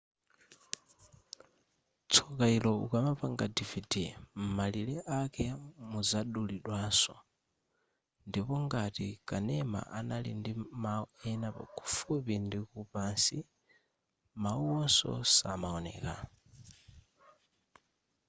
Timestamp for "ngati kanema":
8.65-9.79